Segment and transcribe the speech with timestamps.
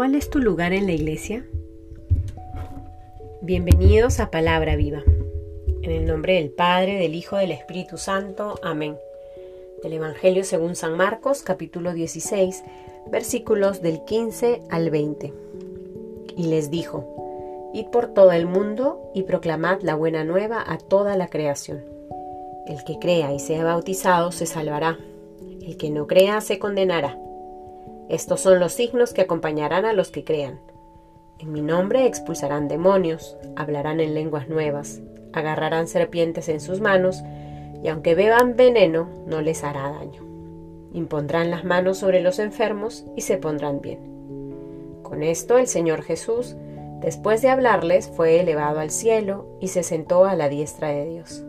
[0.00, 1.44] ¿Cuál es tu lugar en la iglesia?
[3.42, 5.02] Bienvenidos a Palabra Viva.
[5.82, 8.54] En el nombre del Padre, del Hijo, del Espíritu Santo.
[8.62, 8.96] Amén.
[9.82, 12.64] Del Evangelio según San Marcos, capítulo 16,
[13.10, 15.34] versículos del 15 al 20.
[16.34, 21.14] Y les dijo, Id por todo el mundo y proclamad la buena nueva a toda
[21.18, 21.84] la creación.
[22.66, 24.98] El que crea y sea bautizado se salvará.
[25.60, 27.18] El que no crea se condenará.
[28.10, 30.58] Estos son los signos que acompañarán a los que crean.
[31.38, 35.00] En mi nombre expulsarán demonios, hablarán en lenguas nuevas,
[35.32, 37.22] agarrarán serpientes en sus manos,
[37.84, 40.24] y aunque beban veneno, no les hará daño.
[40.92, 44.00] Impondrán las manos sobre los enfermos y se pondrán bien.
[45.04, 46.56] Con esto el Señor Jesús,
[47.00, 51.44] después de hablarles, fue elevado al cielo y se sentó a la diestra de Dios.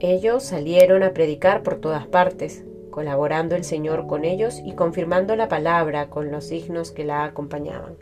[0.00, 2.64] Ellos salieron a predicar por todas partes,
[2.96, 7.98] colaborando el Señor con ellos y confirmando la palabra con los signos que la acompañaban.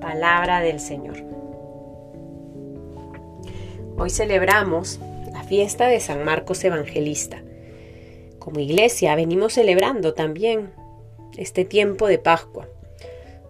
[0.00, 1.16] Palabra del Señor.
[3.98, 5.00] Hoy celebramos
[5.32, 7.42] la fiesta de San Marcos Evangelista.
[8.38, 10.72] Como iglesia venimos celebrando también
[11.36, 12.68] este tiempo de Pascua,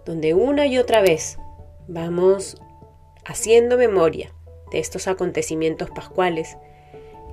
[0.06, 1.36] donde una y otra vez
[1.86, 2.56] vamos
[3.26, 4.32] haciendo memoria
[4.70, 6.56] de estos acontecimientos pascuales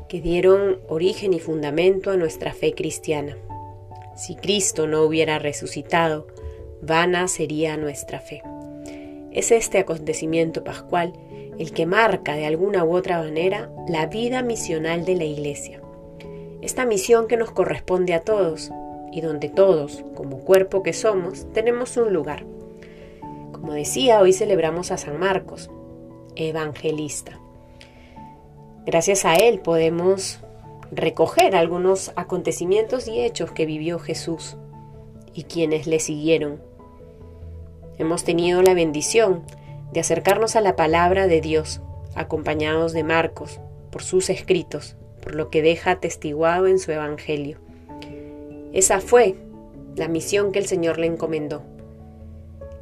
[0.09, 3.37] que dieron origen y fundamento a nuestra fe cristiana.
[4.17, 6.27] Si Cristo no hubiera resucitado,
[6.81, 8.41] vana sería nuestra fe.
[9.31, 11.13] Es este acontecimiento pascual
[11.59, 15.81] el que marca de alguna u otra manera la vida misional de la Iglesia.
[16.61, 18.71] Esta misión que nos corresponde a todos
[19.11, 22.45] y donde todos, como cuerpo que somos, tenemos un lugar.
[23.51, 25.69] Como decía, hoy celebramos a San Marcos,
[26.35, 27.39] evangelista.
[28.91, 30.39] Gracias a él podemos
[30.91, 34.57] recoger algunos acontecimientos y hechos que vivió Jesús
[35.31, 36.59] y quienes le siguieron.
[37.99, 39.43] Hemos tenido la bendición
[39.93, 41.81] de acercarnos a la palabra de Dios,
[42.15, 43.59] acompañados de Marcos,
[43.91, 47.59] por sus escritos, por lo que deja atestiguado en su Evangelio.
[48.73, 49.35] Esa fue
[49.97, 51.61] la misión que el Señor le encomendó,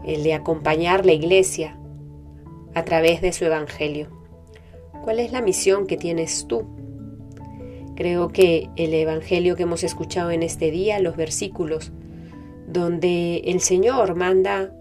[0.05, 1.77] el de acompañar la iglesia
[2.75, 4.16] a través de su Evangelio.
[5.07, 6.65] ¿Cuál es la misión que tienes tú?
[7.95, 11.93] Creo que el Evangelio que hemos escuchado en este día, los versículos,
[12.67, 14.73] donde el Señor manda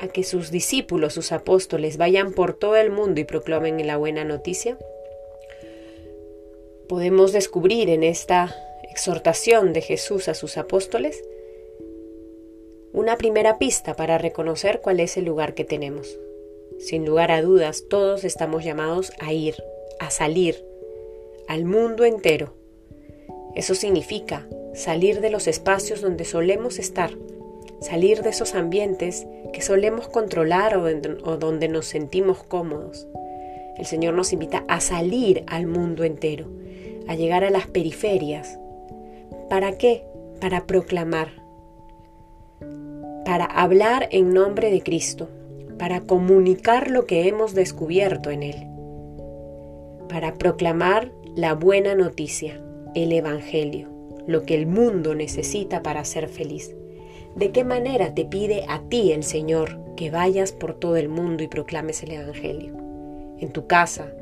[0.00, 4.24] a que sus discípulos, sus apóstoles, vayan por todo el mundo y proclamen la buena
[4.24, 4.76] noticia,
[6.88, 8.52] podemos descubrir en esta
[8.90, 11.22] exhortación de Jesús a sus apóstoles
[12.92, 16.18] una primera pista para reconocer cuál es el lugar que tenemos.
[16.80, 19.54] Sin lugar a dudas, todos estamos llamados a ir,
[19.98, 20.64] a salir,
[21.46, 22.54] al mundo entero.
[23.54, 27.10] Eso significa salir de los espacios donde solemos estar,
[27.82, 33.06] salir de esos ambientes que solemos controlar o, donde nos sentimos cómodos.
[33.76, 36.46] El Señor nos invita a salir al mundo entero,
[37.08, 38.58] a llegar a las periferias.
[39.50, 40.04] ¿Para qué?
[40.40, 41.28] Para proclamar,
[43.26, 45.28] para hablar en nombre de Cristo,
[45.80, 48.66] para comunicar lo que hemos descubierto en Él,
[50.10, 52.62] para proclamar la buena noticia,
[52.94, 53.88] el Evangelio,
[54.26, 56.76] lo que el mundo necesita para ser feliz.
[57.34, 61.42] ¿De qué manera te pide a ti el Señor que vayas por todo el mundo
[61.44, 62.74] y proclames el Evangelio?
[63.38, 64.12] En tu casa,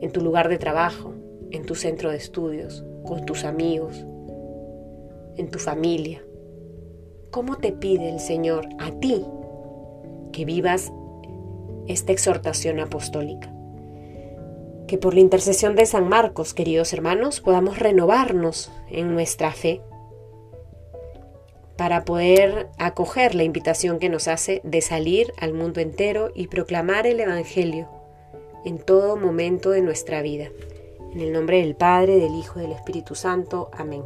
[0.00, 1.14] en tu lugar de trabajo,
[1.50, 4.06] en tu centro de estudios, con tus amigos,
[5.36, 6.22] en tu familia.
[7.32, 9.24] ¿Cómo te pide el Señor a ti
[10.30, 10.92] que vivas
[11.88, 13.52] esta exhortación apostólica.
[14.86, 19.82] Que por la intercesión de San Marcos, queridos hermanos, podamos renovarnos en nuestra fe
[21.76, 27.06] para poder acoger la invitación que nos hace de salir al mundo entero y proclamar
[27.06, 27.88] el Evangelio
[28.64, 30.48] en todo momento de nuestra vida.
[31.12, 33.70] En el nombre del Padre, del Hijo y del Espíritu Santo.
[33.72, 34.02] Amén.